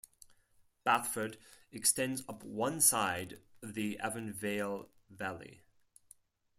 [0.83, 1.37] Bathford
[1.71, 5.61] extends up one side of the Avonvale Valley.